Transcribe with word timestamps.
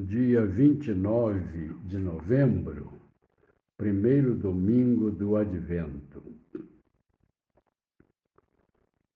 dia 0.00 0.44
29 0.44 1.74
de 1.84 1.96
novembro, 1.96 3.00
primeiro 3.76 4.34
domingo 4.34 5.10
do 5.10 5.36
Advento. 5.36 6.22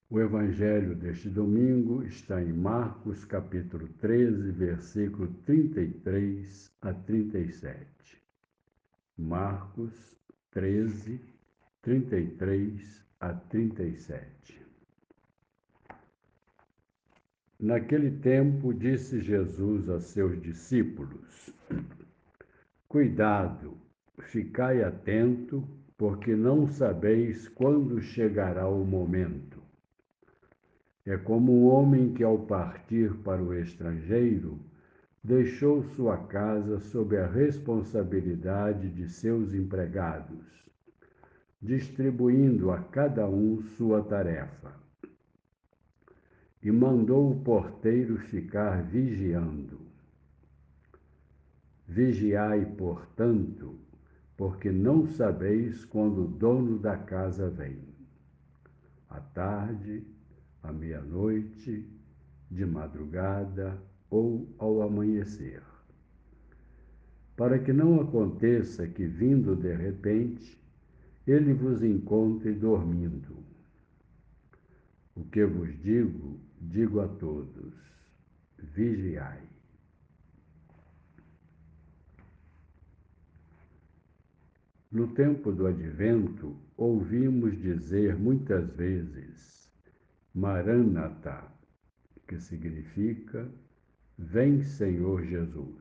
O 0.09 0.19
evangelho 0.19 0.95
deste 0.95 1.29
domingo 1.29 2.03
está 2.03 2.43
em 2.43 2.53
Marcos, 2.53 3.25
capítulo 3.25 3.89
13, 4.01 4.51
versículo 4.51 5.29
33 5.45 6.73
a 6.81 6.93
37. 6.93 7.87
Marcos 9.17 9.93
13, 10.51 11.21
33 11.83 13.05
a 13.21 13.35
37. 13.35 14.70
Naquele 17.63 18.11
tempo, 18.11 18.73
disse 18.73 19.21
Jesus 19.21 19.87
a 19.91 20.01
seus 20.01 20.41
discípulos: 20.41 21.55
Cuidado, 22.89 23.77
ficai 24.19 24.83
atento, 24.83 25.69
porque 25.99 26.35
não 26.35 26.67
sabeis 26.67 27.49
quando 27.49 28.01
chegará 28.01 28.67
o 28.67 28.83
momento. 28.83 29.63
É 31.05 31.19
como 31.19 31.53
um 31.53 31.67
homem 31.67 32.15
que, 32.15 32.25
ao 32.25 32.39
partir 32.39 33.13
para 33.17 33.43
o 33.43 33.53
estrangeiro, 33.53 34.59
deixou 35.23 35.83
sua 35.83 36.17
casa 36.17 36.81
sob 36.81 37.15
a 37.19 37.27
responsabilidade 37.27 38.89
de 38.89 39.07
seus 39.07 39.53
empregados, 39.53 40.65
distribuindo 41.61 42.71
a 42.71 42.79
cada 42.79 43.29
um 43.29 43.61
sua 43.77 44.03
tarefa 44.03 44.81
e 46.63 46.71
mandou 46.71 47.33
o 47.33 47.41
porteiro 47.41 48.19
ficar 48.19 48.83
vigiando. 48.83 49.81
Vigiai, 51.89 52.65
portanto, 52.65 53.79
porque 54.37 54.71
não 54.71 55.07
sabeis 55.07 55.85
quando 55.85 56.25
o 56.25 56.29
dono 56.29 56.79
da 56.79 56.97
casa 56.97 57.51
vem. 57.51 57.79
À 59.09 59.21
tarde, 59.21 60.05
à 60.63 60.73
meia-noite, 60.73 61.87
de 62.51 62.67
madrugada 62.67 63.81
ou 64.09 64.49
ao 64.59 64.83
amanhecer. 64.83 65.63
Para 67.37 67.59
que 67.59 67.73
não 67.73 68.01
aconteça 68.01 68.87
que, 68.87 69.07
vindo 69.07 69.57
de 69.57 69.75
repente, 69.75 70.61
ele 71.27 71.55
vos 71.55 71.83
encontre 71.83 72.53
dormindo. 72.53 73.50
O 75.15 75.25
que 75.25 75.45
vos 75.45 75.69
digo, 75.83 76.41
digo 76.61 77.01
a 77.01 77.09
todos: 77.09 77.75
vigiai. 78.59 79.49
No 84.91 85.07
tempo 85.15 85.53
do 85.53 85.67
advento, 85.69 86.57
ouvimos 86.77 87.57
dizer 87.61 88.19
muitas 88.19 88.69
vezes 88.71 89.71
Maranatha, 90.35 91.45
que 92.27 92.39
significa 92.41 93.49
Vem 94.19 94.63
Senhor 94.63 95.25
Jesus. 95.25 95.81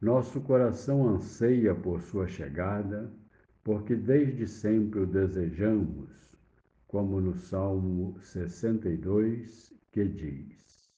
Nosso 0.00 0.40
coração 0.40 1.08
anseia 1.08 1.74
por 1.74 2.02
sua 2.02 2.26
chegada, 2.26 3.12
porque 3.62 3.94
desde 3.94 4.46
sempre 4.46 5.00
o 5.00 5.06
desejamos 5.06 6.10
como 6.90 7.20
no 7.20 7.36
Salmo 7.36 8.18
62, 8.20 9.72
que 9.92 10.04
diz: 10.04 10.90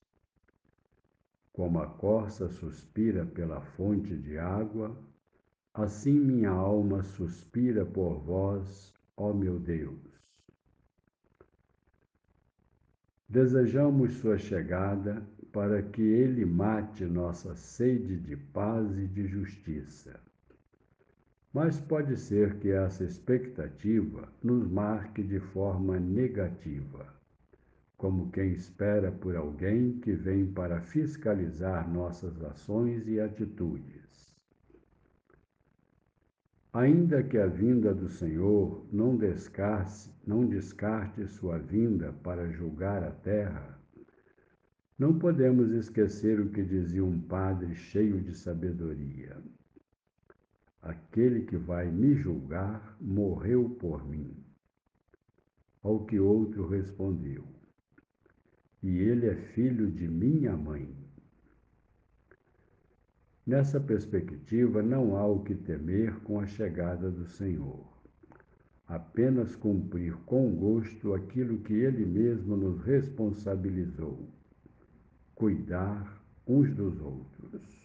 Como 1.52 1.80
a 1.80 1.86
corça 1.86 2.48
suspira 2.48 3.26
pela 3.26 3.60
fonte 3.60 4.16
de 4.16 4.38
água, 4.38 4.96
assim 5.74 6.18
minha 6.18 6.48
alma 6.48 7.02
suspira 7.02 7.84
por 7.84 8.20
vós, 8.20 8.94
ó 9.18 9.34
meu 9.34 9.58
Deus. 9.58 10.00
Desejamos 13.28 14.14
sua 14.14 14.38
chegada 14.38 15.22
para 15.52 15.82
que 15.82 16.00
ele 16.00 16.46
mate 16.46 17.04
nossa 17.04 17.54
sede 17.54 18.16
de 18.16 18.34
paz 18.34 18.96
e 18.96 19.06
de 19.06 19.26
justiça 19.26 20.18
mas 21.52 21.78
pode 21.78 22.16
ser 22.16 22.56
que 22.58 22.70
essa 22.70 23.04
expectativa 23.04 24.32
nos 24.42 24.66
marque 24.66 25.22
de 25.22 25.38
forma 25.38 26.00
negativa, 26.00 27.06
como 27.96 28.30
quem 28.30 28.52
espera 28.52 29.12
por 29.12 29.36
alguém 29.36 29.98
que 30.00 30.12
vem 30.12 30.46
para 30.46 30.80
fiscalizar 30.80 31.88
nossas 31.92 32.42
ações 32.42 33.06
e 33.06 33.20
atitudes. 33.20 34.32
Ainda 36.72 37.22
que 37.22 37.36
a 37.36 37.46
vinda 37.46 37.92
do 37.92 38.08
Senhor 38.08 38.86
não 38.90 39.14
descarte, 39.14 40.10
não 40.26 40.46
descarte 40.46 41.26
sua 41.26 41.58
vinda 41.58 42.14
para 42.22 42.48
julgar 42.48 43.04
a 43.04 43.10
terra, 43.10 43.78
não 44.98 45.18
podemos 45.18 45.70
esquecer 45.72 46.40
o 46.40 46.48
que 46.48 46.62
dizia 46.62 47.04
um 47.04 47.20
padre 47.20 47.74
cheio 47.74 48.22
de 48.22 48.34
sabedoria. 48.34 49.36
Aquele 50.82 51.42
que 51.42 51.56
vai 51.56 51.88
me 51.88 52.16
julgar 52.16 52.96
morreu 53.00 53.70
por 53.70 54.04
mim. 54.04 54.36
Ao 55.80 56.04
que 56.04 56.18
outro 56.18 56.68
respondeu: 56.68 57.44
E 58.82 58.98
ele 58.98 59.26
é 59.26 59.36
filho 59.36 59.88
de 59.90 60.08
minha 60.08 60.56
mãe. 60.56 60.92
Nessa 63.46 63.80
perspectiva, 63.80 64.82
não 64.82 65.16
há 65.16 65.24
o 65.24 65.44
que 65.44 65.54
temer 65.54 66.20
com 66.20 66.40
a 66.40 66.46
chegada 66.46 67.10
do 67.10 67.26
Senhor. 67.26 67.86
Apenas 68.86 69.54
cumprir 69.54 70.14
com 70.26 70.54
gosto 70.54 71.14
aquilo 71.14 71.58
que 71.58 71.74
Ele 71.74 72.04
mesmo 72.04 72.56
nos 72.56 72.80
responsabilizou: 72.82 74.28
cuidar 75.34 76.20
uns 76.46 76.74
dos 76.74 77.00
outros. 77.00 77.81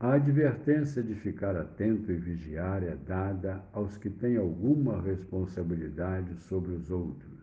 A 0.00 0.12
advertência 0.12 1.02
de 1.02 1.12
ficar 1.16 1.56
atento 1.56 2.12
e 2.12 2.16
vigiar 2.16 2.84
é 2.84 2.94
dada 2.94 3.64
aos 3.72 3.96
que 3.96 4.08
têm 4.08 4.36
alguma 4.36 5.02
responsabilidade 5.02 6.36
sobre 6.36 6.72
os 6.72 6.88
outros. 6.88 7.38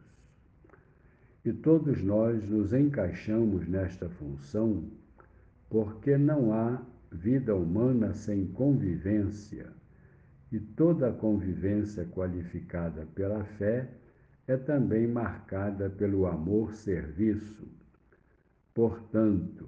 E 1.43 1.51
todos 1.51 2.01
nós 2.01 2.47
nos 2.47 2.71
encaixamos 2.71 3.67
nesta 3.67 4.07
função 4.09 4.89
porque 5.69 6.17
não 6.17 6.53
há 6.53 6.81
vida 7.11 7.53
humana 7.53 8.13
sem 8.13 8.47
convivência, 8.47 9.67
e 10.49 10.57
toda 10.57 11.11
convivência 11.11 12.05
qualificada 12.05 13.05
pela 13.13 13.43
fé 13.43 13.89
é 14.47 14.55
também 14.55 15.07
marcada 15.07 15.89
pelo 15.89 16.25
amor-serviço. 16.25 17.67
Portanto, 18.73 19.67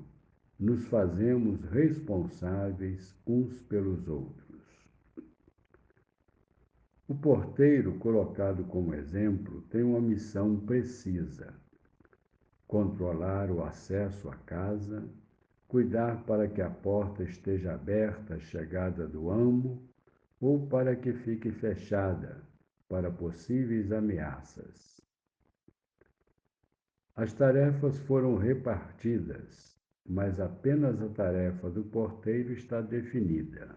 nos 0.59 0.87
fazemos 0.87 1.63
responsáveis 1.65 3.15
uns 3.27 3.59
pelos 3.61 4.07
outros. 4.07 4.47
O 7.07 7.13
porteiro, 7.13 7.93
colocado 7.99 8.63
como 8.65 8.93
exemplo, 8.95 9.61
tem 9.69 9.83
uma 9.83 10.01
missão 10.01 10.59
precisa: 10.59 11.53
controlar 12.67 13.51
o 13.51 13.63
acesso 13.63 14.27
à 14.29 14.35
casa, 14.35 15.07
cuidar 15.67 16.23
para 16.23 16.47
que 16.47 16.61
a 16.61 16.69
porta 16.69 17.23
esteja 17.23 17.73
aberta 17.73 18.35
à 18.35 18.39
chegada 18.39 19.07
do 19.07 19.29
amo 19.29 19.87
ou 20.41 20.67
para 20.67 20.95
que 20.95 21.13
fique 21.13 21.51
fechada 21.51 22.43
para 22.89 23.11
possíveis 23.11 23.91
ameaças. 23.91 24.99
As 27.15 27.33
tarefas 27.33 27.97
foram 27.99 28.35
repartidas 28.35 29.76
mas 30.07 30.39
apenas 30.39 31.01
a 31.01 31.09
tarefa 31.09 31.69
do 31.69 31.83
porteiro 31.83 32.53
está 32.53 32.79
definida. 32.81 33.75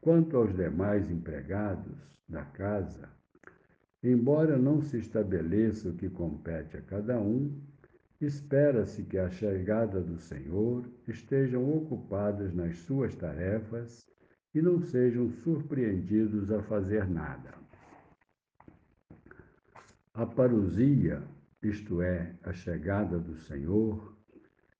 Quanto 0.00 0.36
aos 0.36 0.54
demais 0.54 1.10
empregados 1.10 1.96
da 2.28 2.44
casa, 2.44 3.08
embora 4.02 4.58
não 4.58 4.82
se 4.82 4.98
estabeleça 4.98 5.88
o 5.88 5.94
que 5.94 6.10
compete 6.10 6.76
a 6.76 6.82
cada 6.82 7.18
um, 7.18 7.58
espera-se 8.20 9.04
que 9.04 9.16
a 9.16 9.30
chegada 9.30 10.00
do 10.00 10.18
Senhor 10.18 10.88
estejam 11.08 11.72
ocupados 11.76 12.52
nas 12.52 12.76
suas 12.78 13.14
tarefas 13.14 14.06
e 14.54 14.60
não 14.60 14.80
sejam 14.80 15.30
surpreendidos 15.30 16.50
a 16.50 16.62
fazer 16.62 17.08
nada. 17.08 17.54
A 20.14 20.26
parousia, 20.26 21.22
isto 21.62 22.02
é, 22.02 22.36
a 22.42 22.52
chegada 22.52 23.18
do 23.18 23.34
Senhor, 23.34 24.14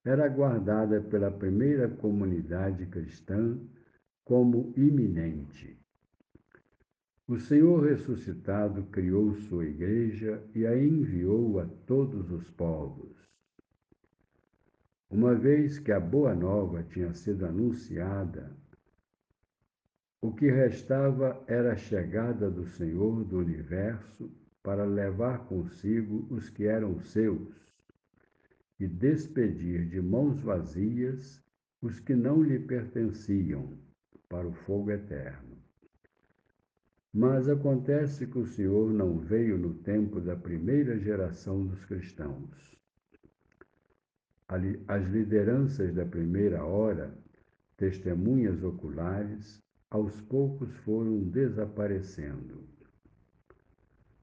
era 0.05 0.29
guardada 0.29 1.01
pela 1.01 1.31
primeira 1.31 1.89
comunidade 1.89 2.87
cristã 2.87 3.57
como 4.25 4.73
iminente. 4.77 5.79
O 7.29 7.39
Senhor 7.39 7.85
ressuscitado 7.85 8.85
criou 8.85 9.35
sua 9.35 9.65
igreja 9.65 10.43
e 10.55 10.67
a 10.67 10.77
enviou 10.77 11.61
a 11.61 11.67
todos 11.87 12.31
os 12.31 12.51
povos. 12.51 13.17
Uma 15.09 15.35
vez 15.35 15.79
que 15.79 15.93
a 15.93 16.01
boa 16.01 16.35
nova 16.35 16.83
tinha 16.83 17.15
sido 17.15 17.47
anunciada, 17.47 18.51
o 20.21 20.33
que 20.33 20.51
restava 20.51 21.43
era 21.47 21.73
a 21.73 21.77
chegada 21.77 22.51
do 22.51 22.67
Senhor 22.67 23.25
do 23.25 23.39
universo 23.39 24.31
para 24.63 24.85
levar 24.85 25.47
consigo 25.47 26.27
os 26.31 26.49
que 26.49 26.65
eram 26.65 27.01
seus 27.01 27.72
e 28.83 28.89
despedir 28.89 29.89
de 29.89 30.01
mãos 30.01 30.41
vazias 30.41 31.43
os 31.81 32.01
que 32.01 32.15
não 32.15 32.43
lhe 32.43 32.59
pertenciam 32.59 33.79
para 34.29 34.47
o 34.47 34.53
fogo 34.53 34.91
eterno. 34.91 35.57
Mas 37.13 37.49
acontece 37.49 38.27
que 38.27 38.39
o 38.39 38.47
Senhor 38.47 38.93
não 38.93 39.19
veio 39.19 39.57
no 39.57 39.75
tempo 39.75 40.21
da 40.21 40.37
primeira 40.37 40.99
geração 40.99 41.67
dos 41.67 41.85
cristãos 41.85 42.73
as 44.87 45.09
lideranças 45.09 45.95
da 45.95 46.05
primeira 46.05 46.63
hora, 46.63 47.17
testemunhas 47.77 48.63
oculares, 48.63 49.63
aos 49.91 50.21
poucos 50.21 50.71
foram 50.79 51.21
desaparecendo. 51.31 52.63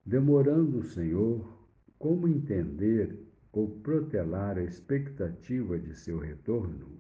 Demorando 0.06 0.80
o 0.80 0.84
Senhor, 0.84 1.68
como 1.98 2.28
entender 2.28 3.29
ou 3.52 3.68
protelar 3.82 4.58
a 4.58 4.64
expectativa 4.64 5.78
de 5.78 5.96
seu 5.96 6.20
retorno? 6.20 7.00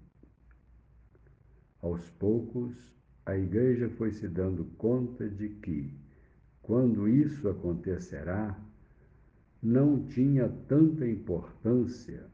Aos 1.82 2.10
poucos, 2.12 2.76
a 3.26 3.38
Igreja 3.38 3.90
foi 3.90 4.12
se 4.12 4.28
dando 4.28 4.66
conta 4.78 5.30
de 5.30 5.50
que, 5.50 5.94
quando 6.62 7.08
isso 7.08 7.48
acontecerá, 7.48 8.60
não 9.62 10.08
tinha 10.08 10.50
tanta 10.68 11.08
importância 11.08 12.26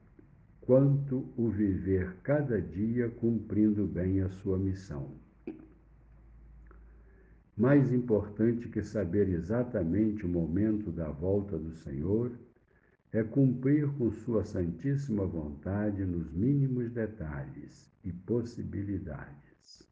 quanto 0.62 1.32
o 1.38 1.50
viver 1.50 2.16
cada 2.24 2.60
dia 2.60 3.10
cumprindo 3.10 3.86
bem 3.86 4.22
a 4.22 4.30
sua 4.30 4.58
missão. 4.58 5.12
Mais 7.56 7.92
importante 7.94 8.68
que 8.68 8.82
saber 8.82 9.30
exatamente 9.30 10.26
o 10.26 10.30
momento 10.30 10.92
da 10.92 11.10
volta 11.10 11.58
do 11.58 11.72
Senhor 11.72 12.32
é 13.12 13.24
cumprir 13.24 13.88
com 13.98 14.12
Sua 14.12 14.44
Santíssima 14.44 15.26
Vontade 15.26 16.04
nos 16.04 16.32
mínimos 16.32 16.92
detalhes 16.92 17.92
e 18.04 18.12
possibilidades. 18.12 19.88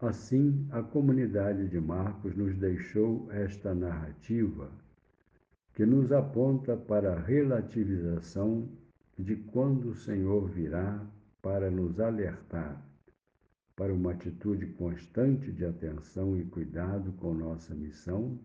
Assim, 0.00 0.66
a 0.70 0.82
comunidade 0.82 1.68
de 1.68 1.78
Marcos 1.78 2.34
nos 2.34 2.56
deixou 2.56 3.30
esta 3.30 3.74
narrativa 3.74 4.70
que 5.74 5.84
nos 5.84 6.10
aponta 6.10 6.76
para 6.76 7.14
a 7.14 7.20
relativização 7.20 8.68
de 9.18 9.36
quando 9.36 9.90
o 9.90 9.94
Senhor 9.94 10.48
virá 10.48 11.06
para 11.42 11.70
nos 11.70 12.00
alertar 12.00 12.90
para 13.80 13.94
uma 13.94 14.12
atitude 14.12 14.66
constante 14.74 15.50
de 15.50 15.64
atenção 15.64 16.38
e 16.38 16.44
cuidado 16.44 17.12
com 17.12 17.32
nossa 17.32 17.74
missão, 17.74 18.38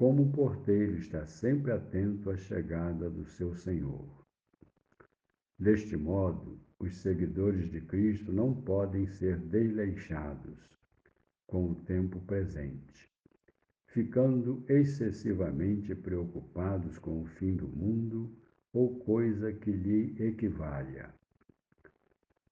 como 0.00 0.22
o 0.22 0.32
porteiro 0.32 0.96
está 0.96 1.26
sempre 1.26 1.70
atento 1.70 2.30
à 2.30 2.36
chegada 2.38 3.10
do 3.10 3.26
seu 3.26 3.54
Senhor. 3.54 4.08
Deste 5.58 5.94
modo, 5.94 6.58
os 6.78 6.96
seguidores 6.96 7.70
de 7.70 7.82
Cristo 7.82 8.32
não 8.32 8.54
podem 8.54 9.06
ser 9.06 9.36
desleixados 9.36 10.58
com 11.46 11.72
o 11.72 11.74
tempo 11.74 12.18
presente 12.20 13.10
ficando 13.92 14.64
excessivamente 14.68 15.94
preocupados 15.96 16.96
com 16.98 17.22
o 17.22 17.26
fim 17.26 17.56
do 17.56 17.66
mundo 17.66 18.32
ou 18.72 19.00
coisa 19.00 19.52
que 19.52 19.72
lhe 19.72 20.14
equivalha. 20.24 21.12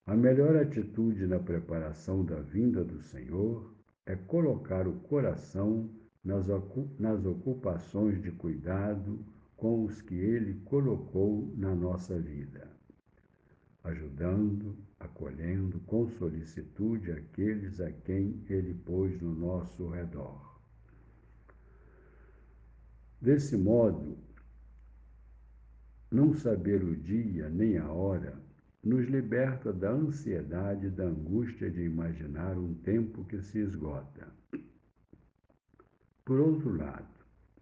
A 0.04 0.16
melhor 0.16 0.56
atitude 0.56 1.26
na 1.26 1.38
preparação 1.38 2.24
da 2.24 2.40
vinda 2.40 2.82
do 2.84 3.00
Senhor 3.00 3.72
é 4.04 4.16
colocar 4.16 4.88
o 4.88 4.98
coração 5.00 5.88
nas, 6.24 7.24
ocupações 7.24 8.20
de 8.22 8.30
cuidado 8.32 9.24
com 9.56 9.84
os 9.84 10.00
que 10.02 10.14
Ele 10.14 10.60
colocou 10.64 11.52
na 11.56 11.74
nossa 11.74 12.18
vida, 12.18 12.70
ajudando, 13.84 14.76
acolhendo 15.00 15.80
com 15.80 16.08
solicitude 16.08 17.10
aqueles 17.12 17.80
a 17.80 17.90
quem 17.90 18.44
Ele 18.48 18.74
pôs 18.74 19.20
no 19.20 19.34
nosso 19.34 19.88
redor. 19.88 20.60
Desse 23.20 23.56
modo, 23.56 24.16
não 26.10 26.32
saber 26.32 26.82
o 26.84 26.96
dia 26.96 27.48
nem 27.48 27.76
a 27.78 27.90
hora 27.90 28.40
nos 28.82 29.06
liberta 29.08 29.72
da 29.72 29.90
ansiedade 29.90 30.86
e 30.86 30.90
da 30.90 31.04
angústia 31.04 31.68
de 31.68 31.82
imaginar 31.82 32.56
um 32.56 32.74
tempo 32.74 33.24
que 33.24 33.42
se 33.42 33.58
esgota. 33.58 34.37
Por 36.28 36.40
outro 36.40 36.76
lado, 36.76 37.08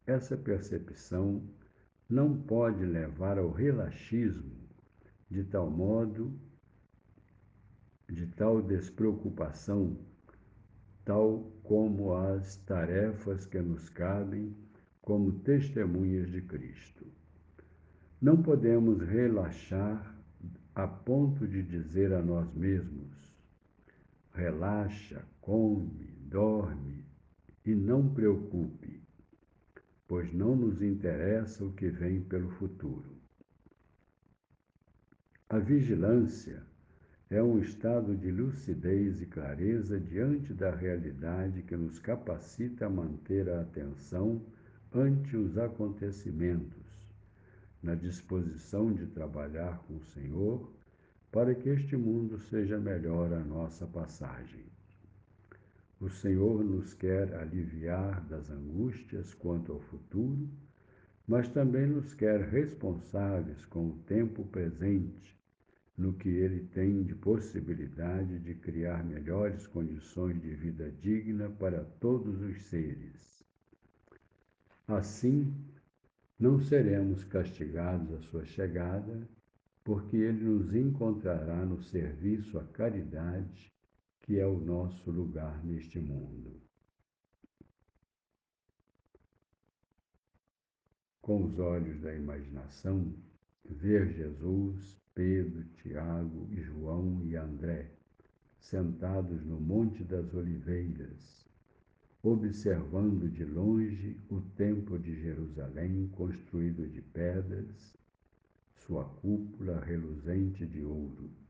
essa 0.08 0.36
percepção 0.36 1.40
não 2.10 2.36
pode 2.36 2.84
levar 2.84 3.38
ao 3.38 3.48
relaxismo 3.48 4.56
de 5.30 5.44
tal 5.44 5.70
modo, 5.70 6.36
de 8.10 8.26
tal 8.26 8.60
despreocupação, 8.60 9.96
tal 11.04 11.48
como 11.62 12.12
as 12.12 12.56
tarefas 12.64 13.46
que 13.46 13.60
nos 13.60 13.88
cabem 13.88 14.52
como 15.00 15.38
testemunhas 15.44 16.28
de 16.28 16.42
Cristo. 16.42 17.06
Não 18.20 18.42
podemos 18.42 19.00
relaxar 19.00 20.20
a 20.74 20.88
ponto 20.88 21.46
de 21.46 21.62
dizer 21.62 22.12
a 22.12 22.20
nós 22.20 22.52
mesmos: 22.52 23.16
relaxa, 24.32 25.24
come, 25.40 26.16
dorme 26.22 27.05
e 27.66 27.74
não 27.74 28.08
preocupe, 28.08 29.02
pois 30.06 30.32
não 30.32 30.54
nos 30.54 30.80
interessa 30.80 31.64
o 31.64 31.72
que 31.72 31.88
vem 31.88 32.20
pelo 32.20 32.48
futuro. 32.50 33.16
A 35.48 35.58
vigilância 35.58 36.62
é 37.28 37.42
um 37.42 37.58
estado 37.58 38.16
de 38.16 38.30
lucidez 38.30 39.20
e 39.20 39.26
clareza 39.26 39.98
diante 39.98 40.54
da 40.54 40.72
realidade 40.72 41.62
que 41.62 41.76
nos 41.76 41.98
capacita 41.98 42.86
a 42.86 42.90
manter 42.90 43.48
a 43.50 43.62
atenção 43.62 44.40
ante 44.94 45.36
os 45.36 45.58
acontecimentos, 45.58 46.86
na 47.82 47.96
disposição 47.96 48.92
de 48.92 49.06
trabalhar 49.06 49.78
com 49.88 49.96
o 49.96 50.04
Senhor 50.04 50.72
para 51.32 51.52
que 51.54 51.68
este 51.68 51.96
mundo 51.96 52.38
seja 52.38 52.78
melhor 52.78 53.32
a 53.32 53.40
nossa 53.40 53.86
passagem. 53.86 54.75
O 55.98 56.10
Senhor 56.10 56.62
nos 56.62 56.92
quer 56.92 57.34
aliviar 57.34 58.22
das 58.26 58.50
angústias 58.50 59.32
quanto 59.32 59.72
ao 59.72 59.80
futuro, 59.80 60.48
mas 61.26 61.48
também 61.48 61.86
nos 61.86 62.12
quer 62.12 62.40
responsáveis 62.40 63.64
com 63.64 63.88
o 63.88 63.98
tempo 64.06 64.44
presente, 64.44 65.34
no 65.96 66.12
que 66.12 66.28
Ele 66.28 66.60
tem 66.66 67.02
de 67.02 67.14
possibilidade 67.14 68.38
de 68.38 68.54
criar 68.54 69.02
melhores 69.02 69.66
condições 69.66 70.40
de 70.42 70.54
vida 70.54 70.92
digna 71.00 71.48
para 71.48 71.82
todos 71.98 72.42
os 72.42 72.62
seres. 72.64 73.42
Assim, 74.86 75.52
não 76.38 76.60
seremos 76.60 77.24
castigados 77.24 78.12
à 78.12 78.20
sua 78.20 78.44
chegada, 78.44 79.26
porque 79.82 80.16
ele 80.16 80.44
nos 80.44 80.74
encontrará 80.74 81.64
no 81.64 81.80
serviço 81.80 82.58
à 82.58 82.64
caridade, 82.64 83.72
que 84.26 84.40
é 84.40 84.46
o 84.46 84.58
nosso 84.58 85.08
lugar 85.08 85.64
neste 85.64 86.00
mundo. 86.00 86.60
Com 91.22 91.44
os 91.44 91.56
olhos 91.60 92.00
da 92.00 92.12
imaginação, 92.12 93.14
ver 93.64 94.12
Jesus, 94.12 95.00
Pedro, 95.14 95.64
Tiago, 95.76 96.48
João 96.52 97.24
e 97.24 97.36
André 97.36 97.92
sentados 98.58 99.44
no 99.44 99.60
Monte 99.60 100.02
das 100.02 100.34
Oliveiras, 100.34 101.46
observando 102.20 103.30
de 103.30 103.44
longe 103.44 104.20
o 104.28 104.40
templo 104.40 104.98
de 104.98 105.14
Jerusalém 105.22 106.08
construído 106.08 106.88
de 106.88 107.00
pedras, 107.00 107.94
sua 108.74 109.04
cúpula 109.04 109.78
reluzente 109.84 110.66
de 110.66 110.82
ouro. 110.82 111.45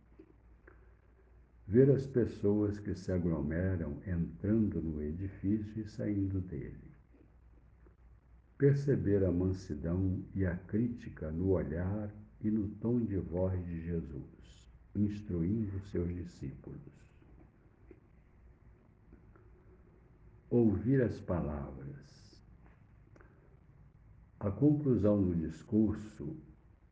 Ver 1.66 1.90
as 1.90 2.06
pessoas 2.06 2.78
que 2.78 2.94
se 2.94 3.10
aglomeram 3.10 4.00
entrando 4.06 4.80
no 4.80 5.02
edifício 5.02 5.82
e 5.82 5.88
saindo 5.88 6.40
dele. 6.40 6.94
Perceber 8.56 9.24
a 9.24 9.32
mansidão 9.32 10.24
e 10.34 10.46
a 10.46 10.56
crítica 10.56 11.30
no 11.30 11.50
olhar 11.50 12.14
e 12.40 12.50
no 12.50 12.68
tom 12.76 13.04
de 13.04 13.16
voz 13.16 13.64
de 13.66 13.80
Jesus, 13.84 14.70
instruindo 14.94 15.80
seus 15.90 16.14
discípulos. 16.14 17.06
ouvir 20.50 21.02
as 21.02 21.20
palavras. 21.20 22.40
A 24.38 24.50
conclusão 24.50 25.22
do 25.22 25.34
discurso 25.34 26.36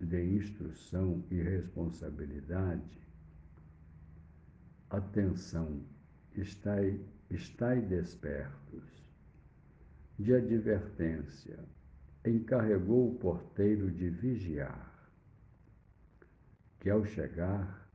de 0.01 0.23
instrução 0.37 1.25
e 1.31 1.41
responsabilidade, 1.41 3.04
atenção, 4.97 5.83
estai, 6.37 7.01
estai 7.31 7.81
despertos, 7.81 8.85
de 10.19 10.35
advertência, 10.35 11.59
encarregou 12.25 13.11
o 13.11 13.19
porteiro 13.19 13.91
de 13.91 14.09
vigiar, 14.09 15.11
que 16.81 16.89
ao 16.89 17.05
chegar 17.05 17.91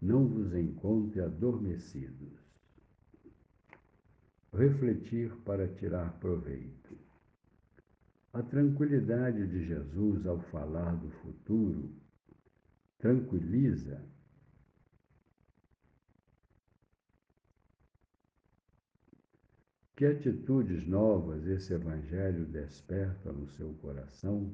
não 0.00 0.26
vos 0.26 0.54
encontre 0.54 1.20
adormecidos. 1.20 2.38
Refletir 4.52 5.34
para 5.44 5.66
tirar 5.66 6.12
proveito. 6.20 6.96
A 8.32 8.42
tranquilidade 8.42 9.46
de 9.46 9.64
Jesus 9.64 10.26
ao 10.26 10.40
falar 10.40 10.94
do 10.96 11.10
futuro 11.10 11.90
tranquiliza 12.98 14.00
Que 19.96 20.06
atitudes 20.06 20.84
novas 20.88 21.46
esse 21.46 21.72
Evangelho 21.72 22.44
desperta 22.46 23.32
no 23.32 23.46
seu 23.48 23.72
coração 23.74 24.52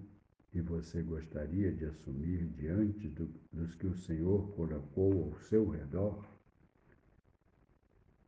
e 0.52 0.61
você 0.61 1.02
gostaria 1.02 1.73
de 1.73 1.87
assumir 1.87 2.47
diante 2.49 3.09
do, 3.09 3.26
dos 3.50 3.75
que 3.76 3.87
o 3.87 3.97
Senhor 3.97 4.54
colocou 4.54 5.25
ao 5.25 5.38
seu 5.38 5.66
redor? 5.70 6.28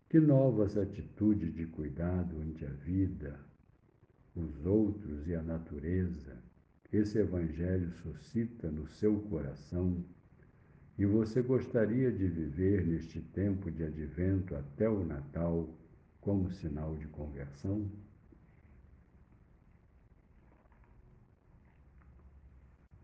Que 0.08 0.18
novas 0.20 0.78
atitudes 0.78 1.52
de 1.52 1.66
cuidado 1.66 2.40
ante 2.40 2.64
a 2.64 2.70
vida, 2.70 3.38
os 4.34 4.64
outros 4.64 5.28
e 5.28 5.34
a 5.34 5.42
natureza 5.42 6.42
esse 6.92 7.18
Evangelho 7.18 7.90
suscita 8.02 8.70
no 8.70 8.86
seu 8.86 9.18
coração 9.20 10.04
e 10.98 11.06
você 11.06 11.40
gostaria 11.42 12.12
de 12.12 12.26
viver 12.26 12.86
neste 12.86 13.20
tempo 13.20 13.70
de 13.70 13.84
advento 13.84 14.54
até 14.54 14.88
o 14.88 15.04
Natal? 15.04 15.81
Como 16.22 16.50
sinal 16.52 16.96
de 16.96 17.06
conversão? 17.08 17.90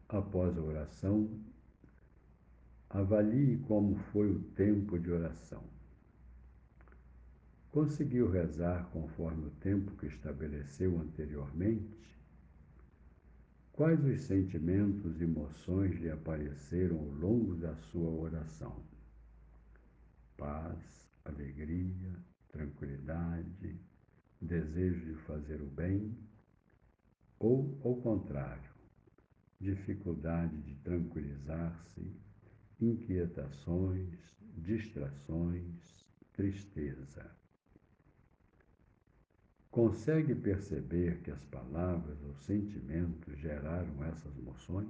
Após 0.08 0.56
a 0.56 0.62
oração, 0.62 1.28
avalie 2.88 3.58
como 3.66 3.96
foi 4.12 4.30
o 4.30 4.40
tempo 4.54 4.98
de 4.98 5.10
oração. 5.10 5.62
Conseguiu 7.72 8.30
rezar 8.30 8.88
conforme 8.92 9.48
o 9.48 9.50
tempo 9.50 9.94
que 9.96 10.06
estabeleceu 10.06 10.98
anteriormente? 10.98 11.98
Quais 13.72 14.02
os 14.04 14.22
sentimentos 14.22 15.20
e 15.20 15.24
emoções 15.24 15.94
lhe 15.96 16.10
apareceram 16.10 16.98
ao 16.98 17.10
longo 17.10 17.56
da 17.56 17.76
sua 17.76 18.10
oração? 18.10 18.82
Paz, 20.36 21.10
alegria, 21.24 22.14
tranquilidade, 22.48 23.78
desejo 24.40 25.04
de 25.04 25.14
fazer 25.22 25.60
o 25.60 25.66
bem, 25.66 26.16
ou, 27.38 27.78
ao 27.84 27.96
contrário, 27.96 28.70
dificuldade 29.60 30.56
de 30.62 30.74
tranquilizar-se, 30.76 32.12
inquietações, 32.80 34.36
distrações, 34.56 36.06
tristeza. 36.32 37.30
Consegue 39.70 40.34
perceber 40.34 41.20
que 41.22 41.30
as 41.30 41.44
palavras 41.44 42.20
ou 42.22 42.34
sentimentos 42.36 43.38
geraram 43.38 44.02
essas 44.04 44.36
emoções? 44.36 44.88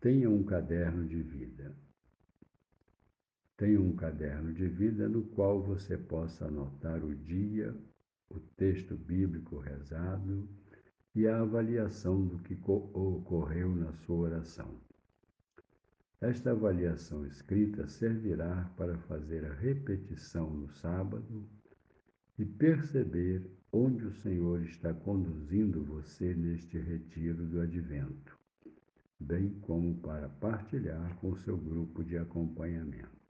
Tenha 0.00 0.28
um 0.28 0.44
caderno 0.44 1.06
de 1.06 1.22
vida 1.22 1.74
Tenha 3.62 3.80
um 3.80 3.94
caderno 3.94 4.52
de 4.52 4.66
vida 4.66 5.08
no 5.08 5.22
qual 5.22 5.62
você 5.62 5.96
possa 5.96 6.46
anotar 6.46 7.04
o 7.04 7.14
dia, 7.14 7.72
o 8.28 8.40
texto 8.40 8.96
bíblico 8.96 9.56
rezado 9.56 10.48
e 11.14 11.28
a 11.28 11.38
avaliação 11.38 12.26
do 12.26 12.40
que 12.40 12.58
ocorreu 12.66 13.72
na 13.72 13.92
sua 13.92 14.16
oração. 14.16 14.80
Esta 16.20 16.50
avaliação 16.50 17.24
escrita 17.24 17.86
servirá 17.86 18.68
para 18.76 18.98
fazer 19.02 19.44
a 19.44 19.54
repetição 19.54 20.50
no 20.50 20.68
sábado 20.68 21.48
e 22.36 22.44
perceber 22.44 23.48
onde 23.70 24.04
o 24.04 24.12
Senhor 24.22 24.60
está 24.62 24.92
conduzindo 24.92 25.84
você 25.84 26.34
neste 26.34 26.80
retiro 26.80 27.46
do 27.46 27.60
advento, 27.60 28.36
bem 29.20 29.50
como 29.60 29.94
para 29.98 30.28
partilhar 30.28 31.16
com 31.20 31.36
seu 31.36 31.56
grupo 31.56 32.02
de 32.02 32.18
acompanhamento. 32.18 33.21